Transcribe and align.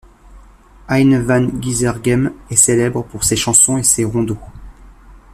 Hayne 0.89 1.21
van 1.21 1.45
Ghizeghem 1.45 2.33
est 2.49 2.55
célèbre 2.55 3.03
pour 3.03 3.23
ses 3.23 3.35
chansons 3.35 3.77
et 3.77 3.83
ses 3.83 4.03
rondeaux. 4.03 4.39